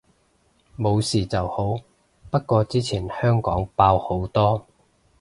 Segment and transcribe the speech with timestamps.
[0.75, 1.77] 冇事就好，
[2.31, 4.65] 不過之前香港爆好多